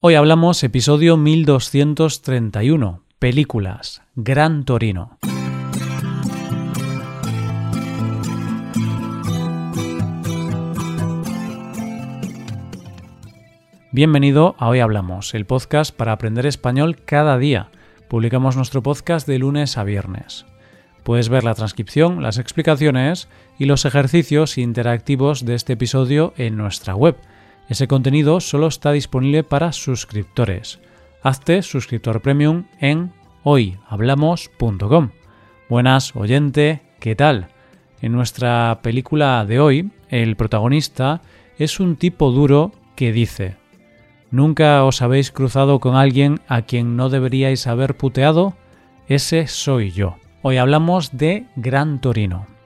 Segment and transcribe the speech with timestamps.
[0.00, 5.18] Hoy hablamos episodio 1231, películas, Gran Torino.
[13.90, 17.72] Bienvenido a Hoy Hablamos, el podcast para aprender español cada día.
[18.06, 20.46] Publicamos nuestro podcast de lunes a viernes.
[21.02, 23.28] Puedes ver la transcripción, las explicaciones
[23.58, 27.16] y los ejercicios interactivos de este episodio en nuestra web
[27.68, 30.80] ese contenido solo está disponible para suscriptores.
[31.22, 35.10] Hazte suscriptor premium en hoyhablamos.com.
[35.68, 37.48] Buenas, oyente, ¿qué tal?
[38.00, 41.20] En nuestra película de hoy, el protagonista
[41.58, 43.56] es un tipo duro que dice
[44.30, 48.54] ¿Nunca os habéis cruzado con alguien a quien no deberíais haber puteado?
[49.08, 50.16] Ese soy yo.
[50.42, 52.57] Hoy hablamos de Gran Torino.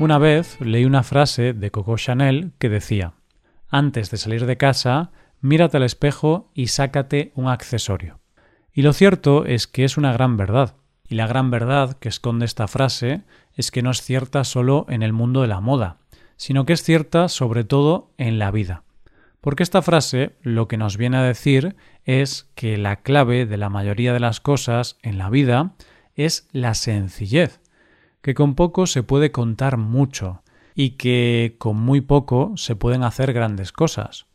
[0.00, 3.14] Una vez leí una frase de Coco Chanel que decía
[3.68, 8.20] Antes de salir de casa, mírate al espejo y sácate un accesorio.
[8.72, 10.76] Y lo cierto es que es una gran verdad.
[11.08, 13.22] Y la gran verdad que esconde esta frase
[13.56, 15.96] es que no es cierta solo en el mundo de la moda,
[16.36, 18.84] sino que es cierta sobre todo en la vida.
[19.40, 21.74] Porque esta frase lo que nos viene a decir
[22.04, 25.74] es que la clave de la mayoría de las cosas en la vida
[26.14, 27.60] es la sencillez
[28.20, 30.42] que con poco se puede contar mucho
[30.74, 34.26] y que con muy poco se pueden hacer grandes cosas,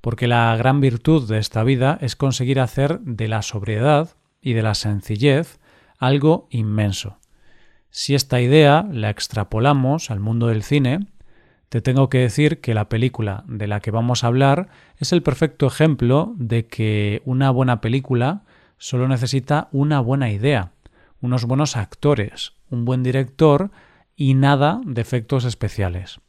[0.00, 4.62] porque la gran virtud de esta vida es conseguir hacer de la sobriedad y de
[4.62, 5.58] la sencillez
[5.98, 7.18] algo inmenso.
[7.90, 11.00] Si esta idea la extrapolamos al mundo del cine,
[11.68, 15.22] te tengo que decir que la película de la que vamos a hablar es el
[15.22, 18.42] perfecto ejemplo de que una buena película
[18.78, 20.72] solo necesita una buena idea,
[21.20, 23.70] unos buenos actores, un buen director
[24.16, 26.20] y nada de efectos especiales.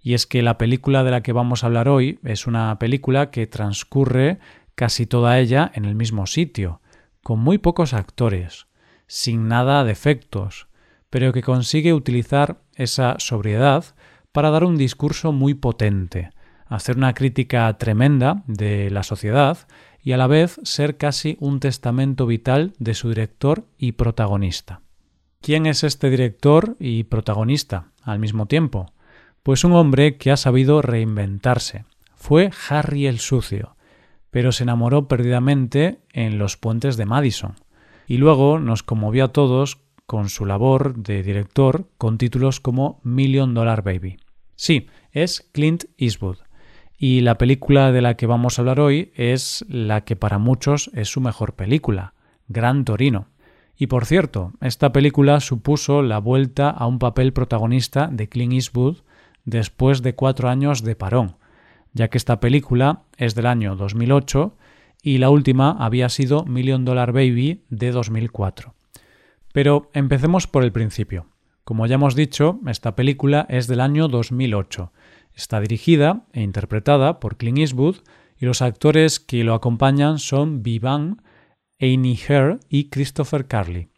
[0.00, 3.30] Y es que la película de la que vamos a hablar hoy es una película
[3.30, 4.38] que transcurre
[4.74, 6.80] casi toda ella en el mismo sitio,
[7.22, 8.66] con muy pocos actores,
[9.06, 10.68] sin nada de efectos,
[11.10, 13.84] pero que consigue utilizar esa sobriedad
[14.32, 16.30] para dar un discurso muy potente,
[16.66, 19.58] hacer una crítica tremenda de la sociedad
[20.06, 24.80] y a la vez ser casi un testamento vital de su director y protagonista.
[25.40, 28.92] ¿Quién es este director y protagonista al mismo tiempo?
[29.42, 31.86] Pues un hombre que ha sabido reinventarse.
[32.14, 33.74] Fue Harry el Sucio,
[34.30, 37.56] pero se enamoró perdidamente en los puentes de Madison.
[38.06, 43.54] Y luego nos conmovió a todos con su labor de director con títulos como Million
[43.54, 44.18] Dollar Baby.
[44.54, 46.45] Sí, es Clint Eastwood.
[46.98, 50.90] Y la película de la que vamos a hablar hoy es la que para muchos
[50.94, 52.14] es su mejor película,
[52.48, 53.28] Gran Torino.
[53.76, 58.98] Y por cierto, esta película supuso la vuelta a un papel protagonista de Clint Eastwood
[59.44, 61.36] después de cuatro años de parón,
[61.92, 64.56] ya que esta película es del año 2008
[65.02, 68.74] y la última había sido Million Dollar Baby de 2004.
[69.52, 71.26] Pero empecemos por el principio.
[71.64, 74.92] Como ya hemos dicho, esta película es del año 2008.
[75.36, 77.96] Está dirigida e interpretada por Clint Eastwood
[78.38, 81.22] y los actores que lo acompañan son Vivan
[81.78, 83.90] Amy Hare y Christopher Carley.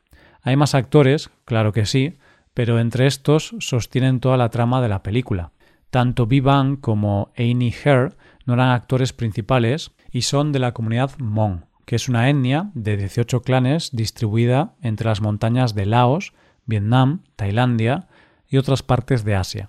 [0.43, 2.19] Hay más actores, claro que sí,
[2.54, 5.53] pero entre estos sostienen toda la trama de la película.
[5.91, 8.10] Tanto Vivan como Amy Hare
[8.44, 12.97] no eran actores principales y son de la comunidad Hmong, que es una etnia de
[12.97, 16.32] 18 clanes distribuida entre las montañas de Laos,
[16.66, 18.09] Vietnam, Tailandia
[18.48, 19.69] y otras partes de Asia.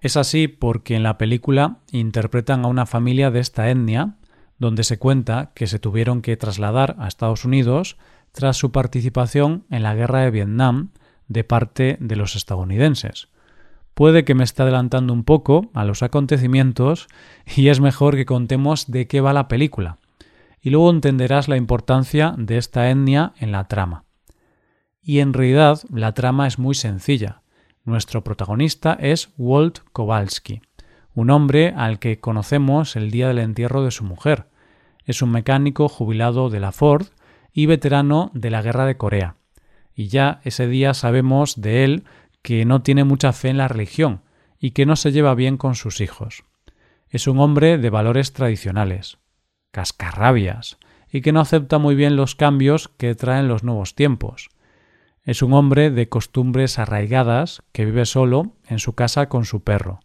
[0.00, 4.16] Es así porque en la película interpretan a una familia de esta etnia
[4.58, 7.96] donde se cuenta que se tuvieron que trasladar a Estados Unidos
[8.32, 10.90] tras su participación en la guerra de Vietnam
[11.28, 13.28] de parte de los estadounidenses.
[13.94, 17.08] Puede que me esté adelantando un poco a los acontecimientos
[17.56, 19.96] y es mejor que contemos de qué va la película,
[20.60, 24.04] y luego entenderás la importancia de esta etnia en la trama.
[25.02, 27.42] Y en realidad la trama es muy sencilla.
[27.86, 30.60] Nuestro protagonista es Walt Kowalski,
[31.14, 34.48] un hombre al que conocemos el día del entierro de su mujer.
[35.04, 37.06] Es un mecánico jubilado de la Ford
[37.52, 39.36] y veterano de la Guerra de Corea.
[39.94, 42.04] Y ya ese día sabemos de él
[42.42, 44.22] que no tiene mucha fe en la religión
[44.58, 46.42] y que no se lleva bien con sus hijos.
[47.08, 49.18] Es un hombre de valores tradicionales,
[49.70, 50.78] cascarrabias,
[51.08, 54.48] y que no acepta muy bien los cambios que traen los nuevos tiempos.
[55.26, 59.98] Es un hombre de costumbres arraigadas que vive solo en su casa con su perro,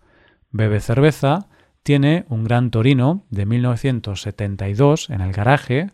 [0.49, 1.47] bebe cerveza,
[1.83, 5.91] tiene un gran Torino de 1972 en el garaje,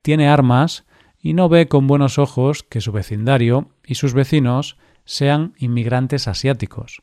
[0.00, 0.86] tiene armas
[1.20, 7.02] y no ve con buenos ojos que su vecindario y sus vecinos sean inmigrantes asiáticos.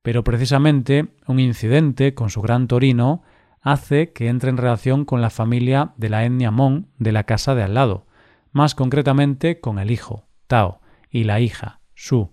[0.00, 3.22] pero precisamente un incidente con su gran Torino
[3.62, 7.56] hace que entre en relación con la familia de la etnia Mon de la casa
[7.56, 8.06] de al lado,
[8.52, 10.82] más concretamente con el hijo, Tao,
[11.14, 12.32] y la hija, Su.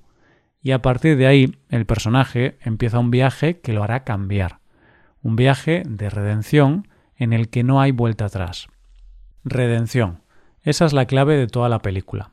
[0.60, 4.60] Y a partir de ahí el personaje empieza un viaje que lo hará cambiar,
[5.22, 8.68] un viaje de redención en el que no hay vuelta atrás.
[9.44, 10.24] Redención.
[10.64, 12.32] Esa es la clave de toda la película.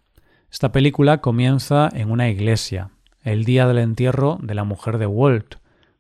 [0.51, 2.93] Esta película comienza en una iglesia,
[3.23, 5.57] el día del entierro de la mujer de Walt,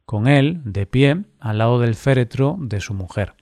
[0.06, 3.34] con él de pie al lado del féretro de su mujer.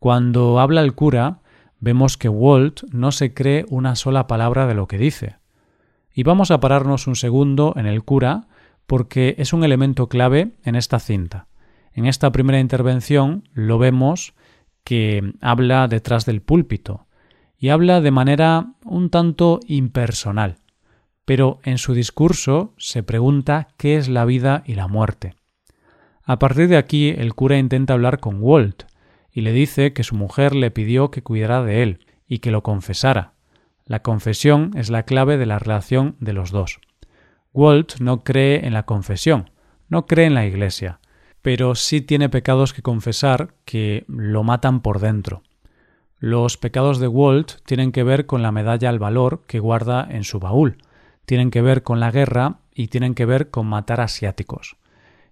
[0.00, 1.42] Cuando habla el cura,
[1.78, 5.36] vemos que Walt no se cree una sola palabra de lo que dice.
[6.14, 8.46] Y vamos a pararnos un segundo en el cura
[8.86, 11.48] porque es un elemento clave en esta cinta.
[11.92, 14.34] En esta primera intervención lo vemos
[14.84, 17.06] que habla detrás del púlpito
[17.58, 20.58] y habla de manera un tanto impersonal
[21.24, 25.34] pero en su discurso se pregunta qué es la vida y la muerte.
[26.22, 28.84] A partir de aquí el cura intenta hablar con Walt
[29.32, 32.62] y le dice que su mujer le pidió que cuidara de él y que lo
[32.62, 33.33] confesara.
[33.86, 36.80] La confesión es la clave de la relación de los dos.
[37.52, 39.50] Walt no cree en la confesión,
[39.88, 41.00] no cree en la Iglesia,
[41.42, 45.42] pero sí tiene pecados que confesar que lo matan por dentro.
[46.18, 50.24] Los pecados de Walt tienen que ver con la medalla al valor que guarda en
[50.24, 50.78] su baúl,
[51.26, 54.76] tienen que ver con la guerra y tienen que ver con matar asiáticos.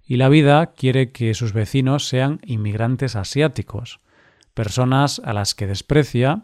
[0.04, 4.00] Y la vida quiere que sus vecinos sean inmigrantes asiáticos,
[4.52, 6.42] personas a las que desprecia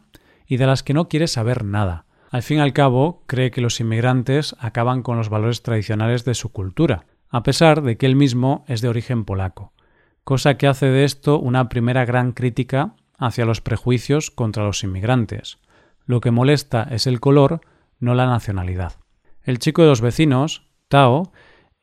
[0.48, 2.06] y de las que no quiere saber nada.
[2.30, 6.34] Al fin y al cabo, cree que los inmigrantes acaban con los valores tradicionales de
[6.34, 9.72] su cultura, a pesar de que él mismo es de origen polaco,
[10.24, 15.58] cosa que hace de esto una primera gran crítica hacia los prejuicios contra los inmigrantes.
[16.06, 17.60] Lo que molesta es el color,
[17.98, 18.94] no la nacionalidad.
[19.42, 21.32] El chico de los vecinos, Tao,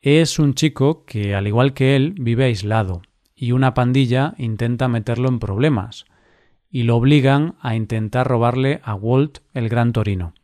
[0.00, 3.02] es un chico que, al igual que él, vive aislado,
[3.34, 6.06] y una pandilla intenta meterlo en problemas,
[6.76, 10.34] y lo obligan a intentar robarle a Walt el Gran Torino.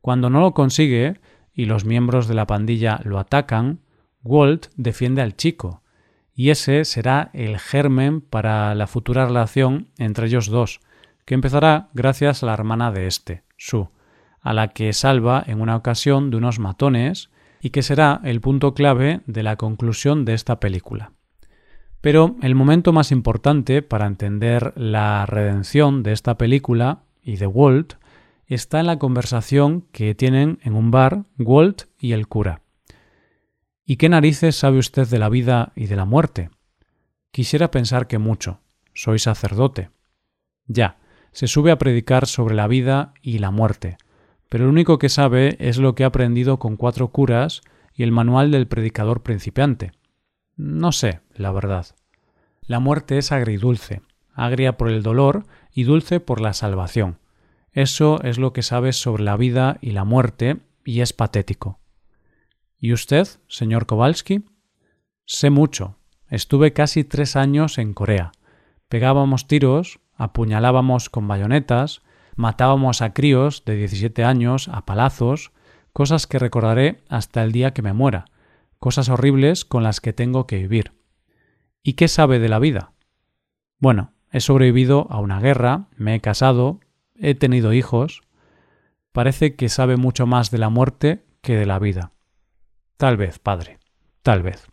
[0.00, 1.20] Cuando no lo consigue,
[1.54, 3.78] y los miembros de la pandilla lo atacan,
[4.24, 5.84] Walt defiende al chico,
[6.34, 10.80] y ese será el germen para la futura relación entre ellos dos,
[11.24, 13.88] que empezará gracias a la hermana de este, Su
[14.40, 18.74] a la que salva en una ocasión de unos matones y que será el punto
[18.74, 21.12] clave de la conclusión de esta película.
[22.00, 27.94] Pero el momento más importante para entender la redención de esta película y de Walt
[28.46, 32.62] está en la conversación que tienen en un bar Walt y el cura.
[33.84, 36.50] ¿Y qué narices sabe usted de la vida y de la muerte?
[37.30, 38.60] Quisiera pensar que mucho.
[38.94, 39.90] Soy sacerdote.
[40.66, 40.98] Ya,
[41.32, 43.96] se sube a predicar sobre la vida y la muerte,
[44.48, 47.62] pero lo único que sabe es lo que ha aprendido con cuatro curas
[47.94, 49.92] y el manual del predicador principiante.
[50.58, 51.86] No sé, la verdad.
[52.62, 54.02] La muerte es agridulce,
[54.34, 57.20] agria por el dolor y dulce por la salvación.
[57.70, 61.78] Eso es lo que sabes sobre la vida y la muerte y es patético.
[62.76, 64.46] ¿Y usted, señor Kowalski?
[65.26, 65.96] Sé mucho.
[66.28, 68.32] Estuve casi tres años en Corea.
[68.88, 72.02] Pegábamos tiros, apuñalábamos con bayonetas,
[72.34, 75.52] matábamos a críos de 17 años a palazos,
[75.92, 78.24] cosas que recordaré hasta el día que me muera,
[78.78, 80.92] cosas horribles con las que tengo que vivir.
[81.82, 82.92] ¿Y qué sabe de la vida?
[83.78, 86.80] Bueno, he sobrevivido a una guerra, me he casado,
[87.14, 88.22] he tenido hijos.
[89.12, 92.12] Parece que sabe mucho más de la muerte que de la vida.
[92.96, 93.78] Tal vez, padre,
[94.22, 94.66] tal vez.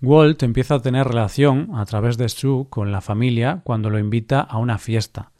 [0.00, 4.40] Walt empieza a tener relación a través de Sue con la familia cuando lo invita
[4.40, 5.32] a una fiesta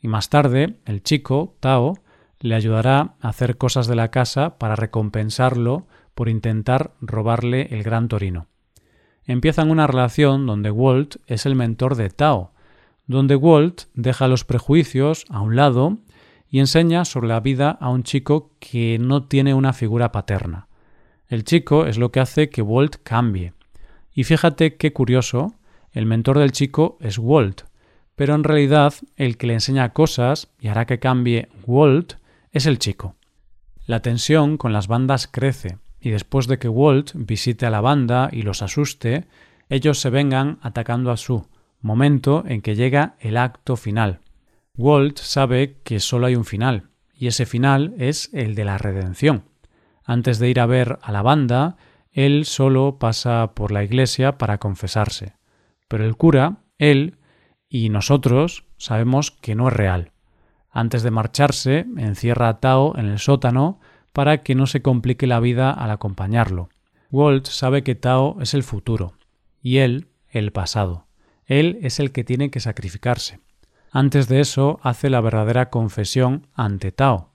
[0.00, 1.98] y más tarde el chico, Tao,
[2.40, 5.86] le ayudará a hacer cosas de la casa para recompensarlo
[6.20, 8.46] por intentar robarle el gran torino.
[9.24, 12.52] Empiezan una relación donde Walt es el mentor de Tao,
[13.06, 15.96] donde Walt deja los prejuicios a un lado
[16.50, 20.68] y enseña sobre la vida a un chico que no tiene una figura paterna.
[21.26, 23.54] El chico es lo que hace que Walt cambie.
[24.12, 25.54] Y fíjate qué curioso,
[25.90, 27.62] el mentor del chico es Walt,
[28.14, 32.16] pero en realidad el que le enseña cosas y hará que cambie Walt
[32.52, 33.14] es el chico.
[33.86, 38.28] La tensión con las bandas crece, y después de que Walt visite a la banda
[38.32, 39.26] y los asuste,
[39.68, 41.46] ellos se vengan atacando a su
[41.80, 44.20] momento en que llega el acto final.
[44.76, 49.44] Walt sabe que solo hay un final, y ese final es el de la redención.
[50.04, 51.76] Antes de ir a ver a la banda,
[52.10, 55.34] él solo pasa por la iglesia para confesarse.
[55.86, 57.18] Pero el cura, él,
[57.68, 60.12] y nosotros sabemos que no es real.
[60.70, 63.80] Antes de marcharse, encierra a Tao en el sótano
[64.12, 66.68] para que no se complique la vida al acompañarlo.
[67.10, 69.14] Walt sabe que Tao es el futuro
[69.62, 71.06] y él el pasado.
[71.46, 73.40] Él es el que tiene que sacrificarse.
[73.90, 77.30] Antes de eso hace la verdadera confesión ante Tao.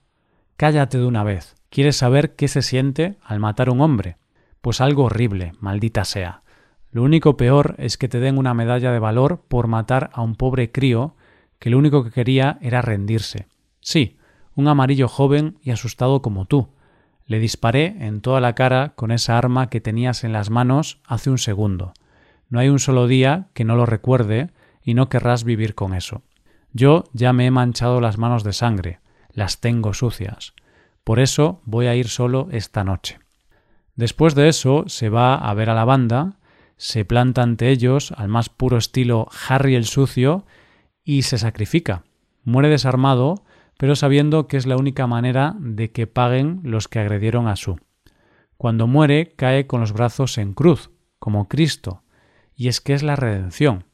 [0.55, 1.55] Cállate de una vez.
[1.69, 4.17] ¿Quieres saber qué se siente al matar a un hombre?
[4.61, 6.43] Pues algo horrible, maldita sea.
[6.91, 10.35] Lo único peor es que te den una medalla de valor por matar a un
[10.35, 11.15] pobre crío
[11.59, 13.47] que lo único que quería era rendirse.
[13.81, 14.15] Sí,
[14.55, 16.69] un amarillo joven y asustado como tú.
[17.25, 21.29] Le disparé en toda la cara con esa arma que tenías en las manos hace
[21.29, 21.93] un segundo.
[22.49, 24.51] No hay un solo día que no lo recuerde
[24.83, 26.21] y no querrás vivir con eso.
[26.71, 28.99] Yo ya me he manchado las manos de sangre,
[29.31, 30.53] las tengo sucias.
[31.03, 33.19] Por eso voy a ir solo esta noche.
[33.95, 36.37] Después de eso se va a ver a la banda
[36.77, 40.45] se planta ante ellos al más puro estilo Harry el sucio
[41.03, 42.03] y se sacrifica.
[42.43, 43.44] Muere desarmado,
[43.77, 47.77] pero sabiendo que es la única manera de que paguen los que agredieron a su.
[48.57, 52.03] Cuando muere cae con los brazos en cruz, como Cristo,
[52.55, 53.85] y es que es la redención.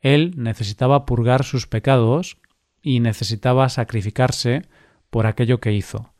[0.00, 2.38] Él necesitaba purgar sus pecados
[2.82, 4.62] y necesitaba sacrificarse
[5.10, 6.12] por aquello que hizo.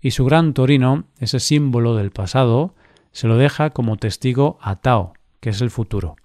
[0.00, 2.74] Y su gran torino, ese símbolo del pasado,
[3.12, 6.16] se lo deja como testigo a Tao, que es el futuro.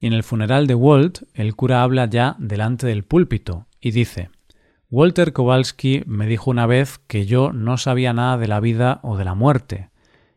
[0.00, 4.30] Y en el funeral de Walt, el cura habla ya delante del púlpito y dice
[4.92, 9.16] Walter Kowalski me dijo una vez que yo no sabía nada de la vida o
[9.16, 9.88] de la muerte,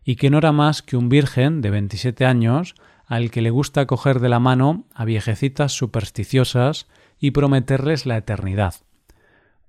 [0.04, 2.76] y que no era más que un virgen de 27 años
[3.08, 6.88] al que le gusta coger de la mano a viejecitas supersticiosas
[7.20, 8.76] y prometerles la eternidad.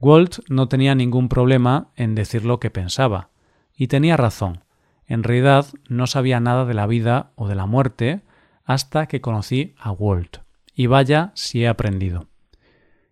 [0.00, 3.30] Walt no tenía ningún problema en decir lo que pensaba,
[3.74, 4.64] y tenía razón.
[5.06, 8.20] En realidad no sabía nada de la vida o de la muerte,
[8.66, 10.38] hasta que conocí a Walt.
[10.74, 12.26] Y vaya si he aprendido.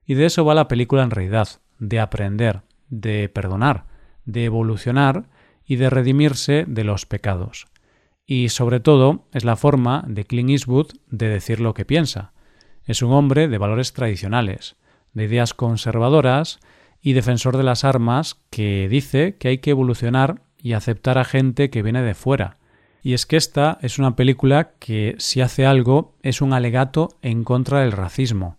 [0.04, 3.86] Y de eso va la película en realidad, de aprender, de perdonar,
[4.24, 5.28] de evolucionar
[5.66, 7.66] y de redimirse de los pecados.
[8.24, 12.32] Y sobre todo es la forma de Clint Eastwood de decir lo que piensa.
[12.84, 14.76] Es un hombre de valores tradicionales,
[15.12, 16.60] de ideas conservadoras
[17.00, 21.68] y defensor de las armas que dice que hay que evolucionar y aceptar a gente
[21.68, 22.58] que viene de fuera,
[23.02, 27.42] y es que esta es una película que, si hace algo, es un alegato en
[27.42, 28.58] contra del racismo.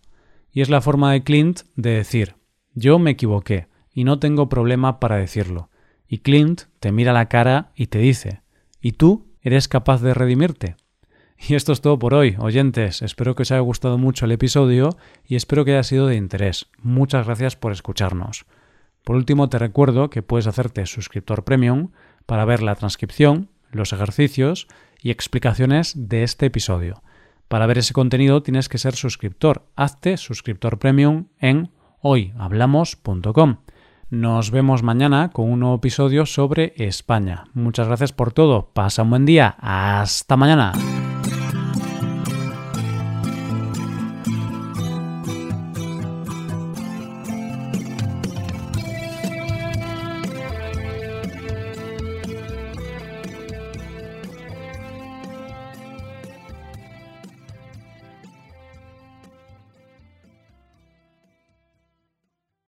[0.52, 2.36] Y es la forma de Clint de decir,
[2.74, 5.70] yo me equivoqué, y no tengo problema para decirlo.
[6.08, 8.42] Y Clint te mira la cara y te dice,
[8.82, 10.76] ¿y tú eres capaz de redimirte?
[11.38, 13.02] Y esto es todo por hoy, oyentes.
[13.02, 14.90] Espero que os haya gustado mucho el episodio
[15.26, 16.68] y espero que haya sido de interés.
[16.82, 18.46] Muchas gracias por escucharnos.
[19.04, 21.90] Por último, te recuerdo que puedes hacerte suscriptor premium
[22.26, 24.68] para ver la transcripción los ejercicios
[25.02, 27.04] y explicaciones de este episodio.
[27.48, 29.68] Para ver ese contenido tienes que ser suscriptor.
[29.76, 31.72] Hazte suscriptor premium en
[32.04, 33.58] hoyhablamos.com.
[34.12, 37.46] Nos vemos mañana con un nuevo episodio sobre España.
[37.56, 38.70] Muchas gracias por todo.
[38.72, 39.56] Pasa un buen día.
[39.60, 40.74] Hasta mañana.